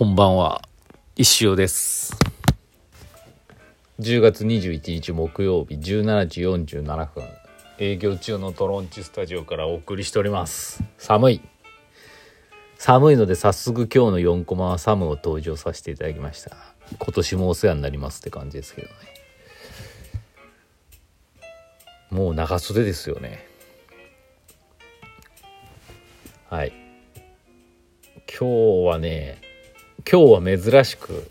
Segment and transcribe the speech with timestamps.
[0.00, 0.62] こんばんは。
[1.14, 2.16] 石尾です。
[3.98, 7.24] 10月21日木曜日17時47分。
[7.78, 10.82] 営業中のトロンチスタジオからお送りしております。
[10.96, 11.40] 寒い。
[12.78, 16.56] 寒いので早速今日の4コマはサムを登場させていただきました。
[16.98, 18.94] 今年もお世話になりますって感じですけどね。
[22.08, 23.46] もう長袖ですよね。
[26.48, 26.72] はい。
[28.26, 29.49] 今日はね
[30.08, 31.30] 今日は珍しく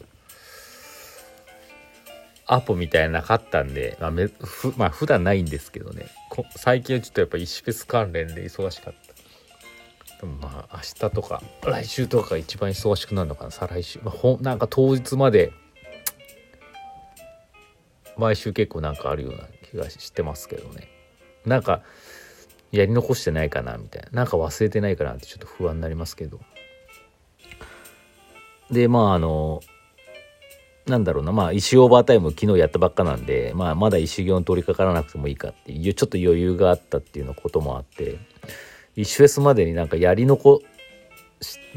[2.45, 6.07] アポみたいななかったんで、まあ、めふまあ普段ないんですけどね。
[6.55, 10.21] 最近はちょっとやっぱ石フェス関連で忙しかった。
[10.21, 13.51] でもまあ明日とか来週とかが一番忙しくなるのかな。
[13.51, 15.51] 再来週、まあ、ほなんか当日まで
[18.17, 20.89] 毎週結構なんかあるような気がしてますけどね。
[21.45, 21.81] なんか
[22.71, 24.09] やり残してないかなみたいな。
[24.11, 26.39] なんか忘れてないかなってちょっと不安になりますけど。
[28.71, 29.61] で、まああの、
[30.85, 38.17] なんだろうな、まあ石オーバータイム昨日やったばっかなんで、まあまだ石行に取り掛からなくてもいいかっていう、ちょっと余裕があったっていうのこともあって、
[38.95, 40.61] 石フェスまでになんかやり残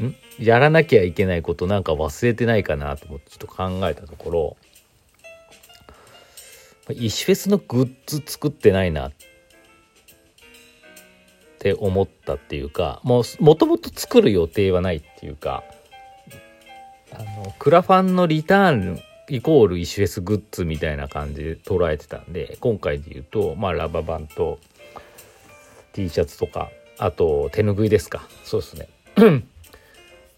[0.01, 0.15] ん？
[0.39, 4.57] やらなきゃいけないことなんか忘れてないかなと思ってちょっと考えたところ、
[6.89, 9.11] 石フェスのグッズ作ってないなっ
[11.59, 15.63] て思ったっていうか、もうもともと作る予定はないっていうか、
[17.17, 24.59] あのクラファンのリターンイコールイシュエスグッズみたいな感じで捉えてたんで今回で言うとまあラババンと
[25.93, 28.89] T シャツとかあと手ぬぐいですかそうですね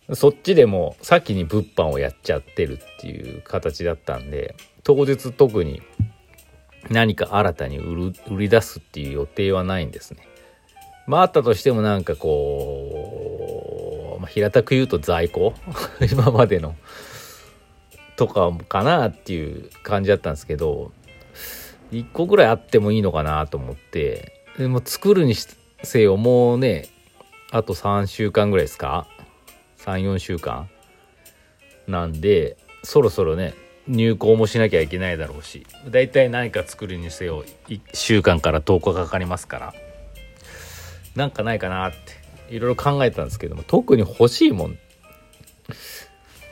[0.14, 5.82] そっちでも先に物販をやっちゃってるっていう形だったんで当日特に
[6.90, 10.28] 何か新たに売る売り出すっていう予定はないんですね。
[11.08, 13.05] まああったとしてもなんかこう、
[14.26, 15.54] まあ、平たく言うと在庫？
[16.12, 16.76] 今までの。
[18.16, 20.94] とかかなっていう感じだったんですけど
[21.92, 24.32] 1個ぐらいあってもいいのかなと思って。
[24.58, 25.36] でも作るに
[25.84, 26.88] せよもうね
[27.52, 29.06] あと3週間ぐらいですか
[29.80, 30.70] ？34週間？
[31.88, 33.54] なんでそろそろね
[33.88, 35.68] 入稿もしなきゃいけないだろうし。
[35.88, 39.74] だいたい何か作るにせよ1週間から10日かかりますから。
[41.16, 42.25] なんかないかなって。
[42.50, 44.78] いろいろ考えたんですけども特に欲しいもん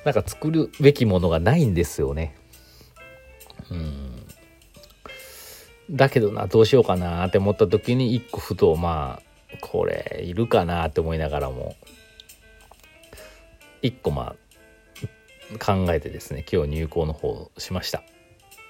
[0.05, 2.35] なんか作るべきものがないんですよね
[3.69, 4.25] うん
[5.91, 9.21] だけどなどうしようかなって思った時に一個ふとま
[9.53, 11.75] あこれいるかなって思いながらも
[13.81, 18.01] 一個まあ考えてですね今日入稿の方しました、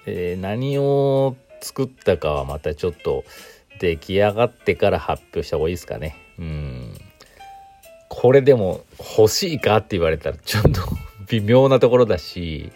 [0.06, 3.24] えー、何を作ったかはまたちょっと
[3.80, 6.16] 出来上がってから発表した方がいいですかね。
[6.38, 6.83] うん。
[8.24, 8.86] これでも
[9.18, 10.80] 欲しいかって言われたらちょっと
[11.28, 12.72] 微妙なところだし、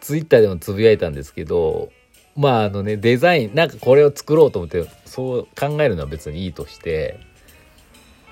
[0.00, 1.92] ツイッターでもつぶやいたんですけど、
[2.36, 7.20] まああのね、デザイン、なんかこれを作ろうと思って、そう考えるのは別にいいとして、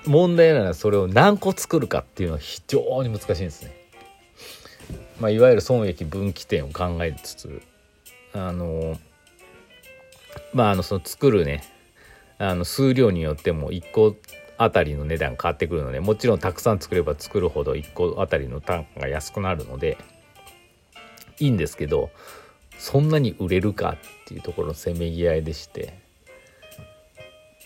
[0.07, 3.77] 問題なのはそれを何個作るかっていうのは非常に難しいんですね。
[5.21, 7.61] まあ、いわゆる損益分岐点を考えつつ、
[8.33, 8.99] あの、
[10.55, 11.65] まああのその作るね
[12.39, 14.17] あの数量によっても1個
[14.57, 19.99] あたりの値段変わってくるのでもちろんたくさん作れば作るほど1個あたりの単価が安くなるので
[21.41, 22.11] いいんですけど
[22.79, 26.03] そんなに売れるかっていうところのせめぎ合いでして。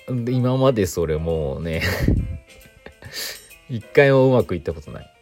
[0.08, 1.82] で今までそれもうね
[3.68, 5.14] 一回もうまくいったことない。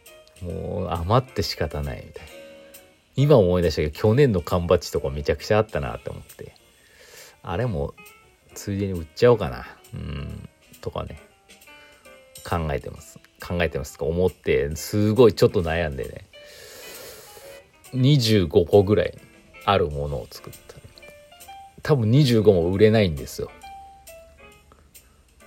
[0.43, 2.31] もう余って仕方ないみたいな。
[3.17, 6.55] 今思い出したけど去年の缶バッジとかめちゃくちゃあったなって思って。
[7.43, 7.95] あれも
[8.55, 9.67] ついでに売っちゃおうかな。
[9.95, 10.49] うん。
[10.81, 11.26] とかね。
[12.49, 13.19] 考えてます。
[13.47, 16.25] 考えてますとか思ってすごいちょっと悩んでね。
[17.95, 19.19] 25個ぐらい
[19.65, 20.77] あるものを作った。
[21.83, 23.51] 多分25も売れないんですよ。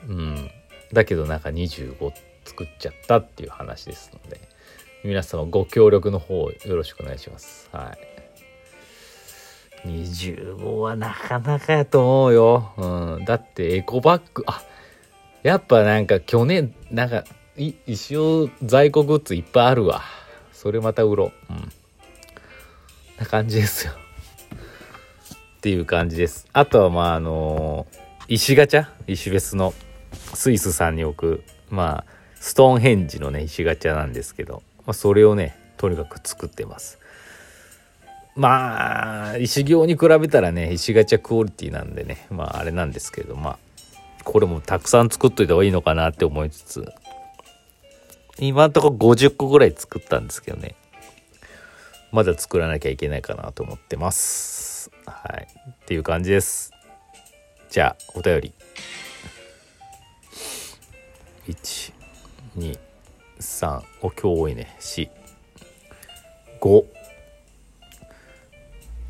[0.07, 0.49] うん。
[0.93, 2.11] だけどなんか25
[2.45, 4.39] 作っちゃったっていう話ですので。
[5.01, 7.69] 皆様ご協力の方よろしくお願いします。
[7.71, 7.95] は
[9.85, 9.87] い。
[9.87, 12.73] 25はなかなかやと思うよ。
[12.77, 13.25] うん。
[13.25, 14.61] だってエコバッグ、あ、
[15.43, 17.23] やっぱなんか去年、なんか、
[17.57, 20.01] い、一応在庫グッズいっぱいあるわ。
[20.53, 21.53] それまた売ろう。
[21.53, 21.71] うん。
[23.17, 23.93] な感じですよ。
[23.93, 26.47] っていう感じです。
[26.53, 28.87] あとはまああのー、石ガチャ？
[29.07, 29.73] 石フェスの
[30.33, 36.99] スイスさんに置く、まあ、ストーンヘンジのね、石ガチャなんですけど、まあ、それをね、とにかく作ってます。
[38.35, 43.59] まあ石行に比べたらね石ガチャクオリティなんでねまああれなんですけどまあ
[44.31, 46.85] これもたくさん作っといた方がいいのかなって思いつつ。
[48.37, 50.75] 今んとこ50個ぐらい作ったんですけどね。
[52.11, 54.91] まだ作らなきゃいけないかなと思ってます。
[55.07, 55.47] はい。
[55.71, 56.71] っていう感じです。
[57.71, 58.53] じゃあお便り。
[61.47, 64.77] 123お今日多いね。
[64.79, 66.98] 45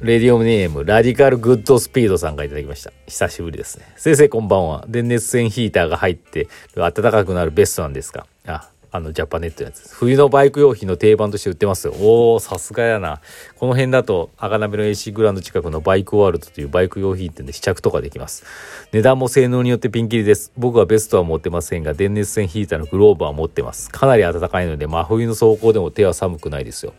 [0.01, 2.94] レディオネーム、ラディカルグッドスピードさんがいただきました。
[3.06, 3.86] 久しぶりですね。
[3.98, 4.86] 先生こんばんは。
[4.88, 8.25] 電熱線ヒーターが入って暖かくなるベストなんですか？
[8.48, 11.94] あ、あの、ジャパネットのやつ冬のバイク用品の定番として売ってますよ。
[12.00, 13.19] おー、さすがやな。
[13.57, 18.45] この辺だと、赤鍋の AC グランド近くのバイクワールドというバイク用品店で試着とかできます。
[18.94, 20.54] 値段も性能によってピンキリです。
[20.57, 23.90] 僕はベストは持ってませんが、電熱線ヒーターのグローブは持ってます。
[23.90, 26.94] かなり暖かいので、真冬の走行でも手は寒くないですよ。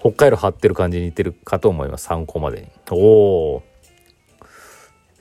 [0.00, 2.04] 北海道張ってる感じに似てるかと思います。
[2.04, 2.68] 参考までに。
[2.90, 3.62] おお。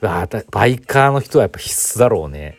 [0.02, 2.58] バイカーの人はやっぱ必須だろうね。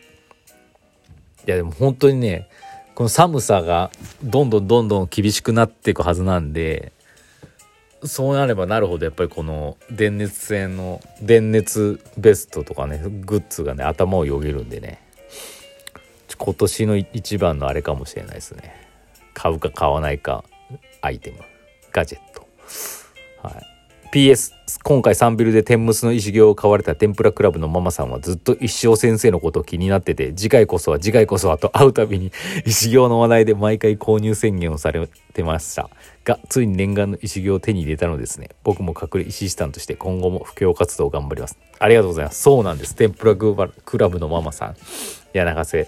[1.47, 2.47] いやでも本当にね、
[2.93, 3.89] この寒さが
[4.23, 6.93] どんどんどんどん厳しくなっていくはずなんで、
[8.03, 15.01] そうなればなるほどやっぱりこの電熱線の電熱ベストとかねグッズがね頭をよぎるんでね
[16.37, 18.73] 今年の一番のあれかもしれないですね
[19.33, 20.43] 買うか買わないか
[21.01, 21.37] アイテム
[21.91, 22.47] ガジェット。
[23.47, 23.71] はい。
[24.11, 24.51] PS
[24.83, 32.31] 今回サンビルで天むすの石行を買われた天ぷらクラブのママさんはずっと一生先生のことを気になってて次回こそは次回こそはと会うたびに
[32.65, 35.89] 石行の話題で毎回購入宣言をされてました。
[36.25, 38.49] がついに念願の石行を手に入れたのですね。
[38.63, 41.57] 僕も隠れ石師さんとして今後も布教活動を頑張ります。
[41.79, 42.41] ありがとうございます。
[42.41, 42.95] そうなんです。
[42.95, 44.75] 天ぷらクラブのママさん。
[45.33, 45.87] 柳瀬。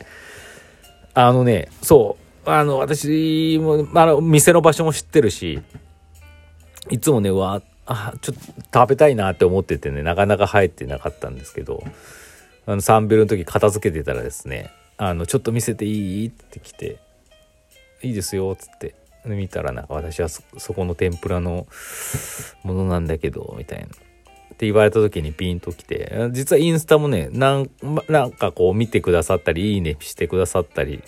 [1.13, 2.23] あのねそう。
[2.49, 5.61] あの私もあの店の場所も知ってるし
[6.89, 8.41] いつもね、わあ、ちょっと
[8.73, 11.83] 食べたいなって思っててね、なかなか入ってなかったんですけど、
[12.65, 16.27] あの、サンベルの時片付けてたらですね、あの、ちょっと見せていい？
[16.27, 16.99] って来て、
[18.01, 18.95] いいですよ、つって。
[19.25, 20.43] 見たらなんか私はそ
[20.73, 21.65] この天ぷらの
[22.63, 23.85] ものなんだけど、みたいな。
[23.85, 23.89] っ
[24.55, 27.69] て言われた時にピンときて、実はインスタもね、なん
[28.07, 31.01] なんかこう見てくださったり、いいねしてくださったり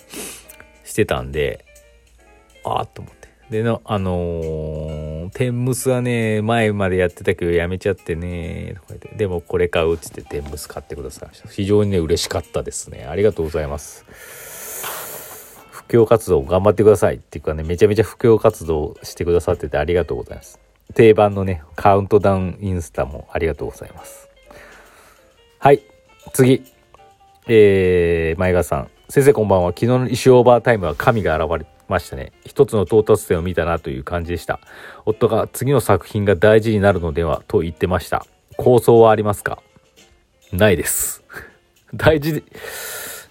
[0.84, 1.64] してたんで、
[2.64, 3.28] ああと思って。
[3.50, 11.48] での、あのー、天むすはね、前までやってたけどやめちゃってね、とか言って、でもこれ買うっつって天むす買ってくださいました。
[11.48, 13.06] 非常にね、嬉しかったですね。
[13.08, 14.04] ありがとうございます。
[15.70, 20.58] 布教活動頑張ってくださいっていうかね、めちゃめちゃ布教活動してくださっててありがとうございます。
[20.94, 24.28] 定番のね、カウントダウンインスタもありがとうございます。
[25.58, 25.82] はい、
[26.32, 26.62] 次。
[27.48, 28.88] えー、前川さん。
[29.08, 29.70] 先生こんばんは。
[29.70, 32.32] 昨日の衣装オーバータイムは神が現れましたね。
[32.44, 34.60] 一つの到達点を見たなという感じでした。
[35.04, 38.26] 夫が次の作品が大事になるのではと言ってました。
[38.56, 39.62] 構想はありますか？
[40.52, 41.22] ないです。
[41.94, 42.42] 大事で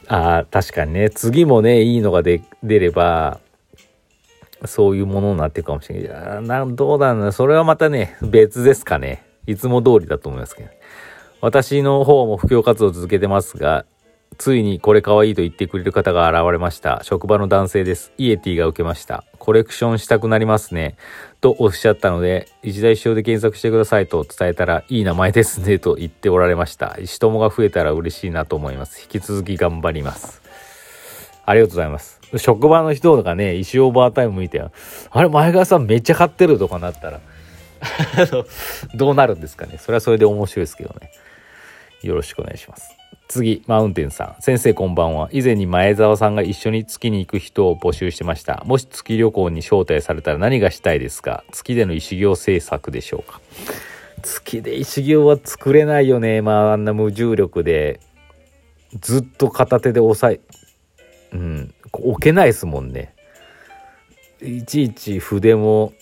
[0.07, 1.09] ああ、確かにね。
[1.09, 3.39] 次もね、いいのが出れば、
[4.65, 6.43] そういうものになっていくかもしれない。
[6.43, 9.25] などうだろうそれはまたね、別ですかね。
[9.47, 10.69] いつも通りだと思いますけど。
[11.41, 13.85] 私の方も布教活動を続けてますが、
[14.37, 17.01] ついにこれ可愛いと言ってくれる方が現れました。
[17.03, 18.11] 職場の男性です。
[18.17, 19.23] イエティが受けました。
[19.39, 20.97] コレクションしたくなりますね。
[21.39, 26.97] とおっしゃったので、一大賞で検索してくださいと伝えたら、いい名前ですねと言っておられました。
[26.99, 29.01] 石友が増えたら嬉しいなと思います。
[29.01, 30.41] 引き続き頑張ります。
[31.45, 32.19] ありがとうございます。
[32.37, 34.61] 職場の人がね、石オーバータイム見て、
[35.11, 37.21] あれ、前川さんめっちゃ買ってるとかなったら
[38.95, 39.77] どうなるんですかね。
[39.77, 41.11] それはそれで面白いですけどね。
[42.01, 42.95] よろしくお願いします。
[43.27, 44.41] 次、マウンテンさん。
[44.41, 45.29] 先生こんばんは。
[45.31, 48.63] 以前に前澤さんが一緒に月に行く人を募集してました。
[48.65, 51.43] もし月旅行に招待されたら何がしたいですか？
[51.51, 53.41] 月での石行制作でしょうか？
[54.21, 56.41] 月で石行は作れないよね。
[56.41, 57.99] まあ、あんな無重力で、
[59.01, 60.39] ずっと片手で押さえ、
[61.35, 63.15] うん、置けないですもんね。
[64.41, 65.93] いちいち筆も、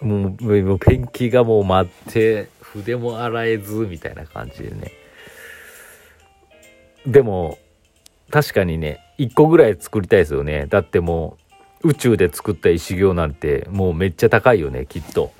[0.00, 4.92] もう、ペンキがもう舞って、筆も洗えず、みたいな感じでね。
[7.06, 7.58] でも
[8.30, 10.66] 確かにね1個ぐらい作りたいですよね。
[10.66, 11.38] だっても
[11.82, 15.32] う宇宙で作った石行なんてもうめっちゃ高いよねきっと。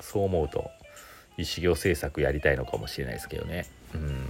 [0.00, 0.70] そう思うと
[1.36, 3.66] 石行制作やりたいのかもしれないですけどね。
[3.94, 4.28] うん。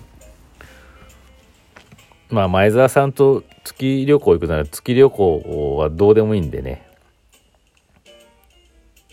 [2.30, 6.86] まあ前澤さんと月旅行行くなら月旅行はどうでもいいんでね。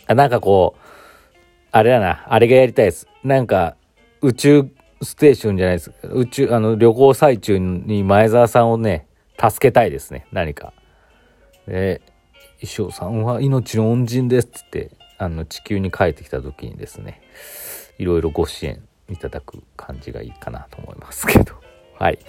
[0.07, 0.79] あなんかこう
[1.71, 3.07] あれだなあれがやりたいです。
[3.23, 3.75] なんか
[4.21, 4.69] 宇宙
[5.01, 5.91] ステーションじゃないです。
[6.03, 9.07] 宇宙、あの、旅行最中に前澤さんをね、
[9.39, 10.27] 助けたいですね。
[10.31, 10.73] 何か。
[11.67, 12.01] で、
[12.61, 17.21] 衣装さんは命の恩人ですって、あの、地球に帰ってきた時にですね、
[17.97, 21.53] いろいろご支援いただく感じがいいかなと思いますけど。
[21.97, 22.19] はい。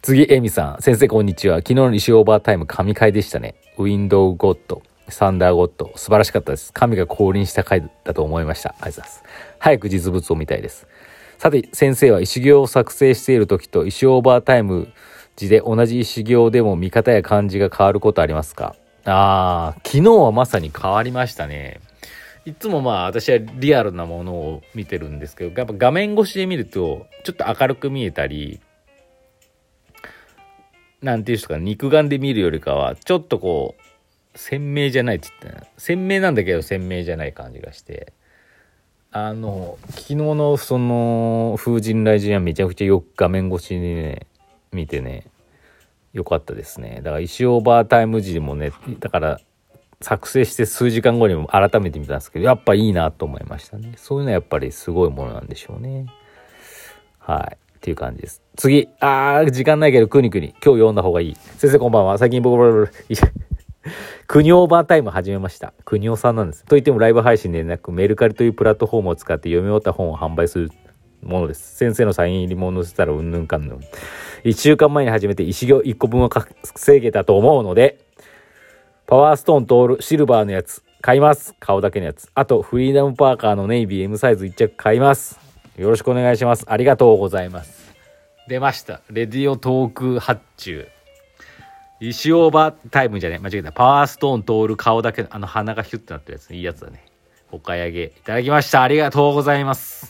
[0.00, 0.82] 次、エミさん。
[0.82, 1.58] 先生、こんにちは。
[1.58, 3.56] 昨日の石オーバータイム神回でしたね。
[3.76, 4.82] Wind God。
[5.08, 5.92] Thunder God。
[5.96, 6.72] 素晴らしかったです。
[6.72, 8.70] 神が降臨した回だと思いました。
[8.70, 9.24] ありがとうございます。
[9.58, 10.86] 早く実物を見たいです。
[11.38, 14.88] さて、先生は石形を作成している時と石オーバータイム
[15.36, 18.74] 時で同じ石形でも見方や感じが変わることありますか？
[19.04, 21.80] あー、昨日はまさに変わりましたね。
[22.44, 28.60] いつもまあ私はリアルなものを見てるんですけど、やっぱ画面越しで見るとちょっと明るく見えたり、
[31.02, 38.12] なんていうんですか、肉眼で見るよりかは、ちょっとこう、鮮明じゃないって言ったら、鮮明なんだけど鮮明じゃない感じがして、
[39.10, 44.26] あの、昨日のその、風神雷神はめちゃくちゃよく画面越しにね、
[44.72, 45.24] 見てね、
[46.12, 46.96] よかったですね。
[46.96, 49.40] だから石オーバータイム時もね、だから
[50.00, 53.94] 作成して数時間後にも改めて見たんですけど、やっぱいいなと思いましたね。
[53.96, 56.06] そういうのはやっぱりすごいものなんでしょうね。
[57.18, 57.56] はい。
[57.78, 58.42] っていう感じです。
[58.56, 58.88] 次。
[59.00, 60.48] あー、時間ないけど、くにくに。
[60.48, 61.34] 今日読んだ方がいい。
[61.34, 62.18] 先生こんばんは。
[62.18, 62.90] 最近僕、
[64.26, 65.72] 国オーバータイム始めました。
[65.84, 66.64] 国尾さんなんです。
[66.64, 70.70] と言ってもライブ配信でなく、メルカリというプラットフォームを使って読み終わった本を販売する
[71.22, 71.76] ものです。
[71.76, 73.80] 先生のサイン入りも載せたらうんぬんかんぬん。
[74.44, 77.98] 1週間前に始めて石行1個分は稼げたと思うので、
[79.06, 81.54] パワーストーントールシルバーのやつ買います。
[81.58, 82.28] 顔だけのやつ。
[82.34, 85.38] あと、フリーダムパーカーのネイビー M サイズ1着買います。
[85.76, 86.64] よろしくお願いします。
[86.68, 87.94] ありがとうございます。
[88.48, 89.00] 出ました。
[89.10, 90.88] レディオトーク発注。
[92.00, 93.72] 石オーバータイムじゃね間違えた。
[93.72, 97.04] パワーストーン通る顔だけの、あの鼻がヒュッてなってるやつ、いいやつだね。
[97.50, 98.82] お買い上げいただきました。
[98.82, 100.06] ありがとうございます。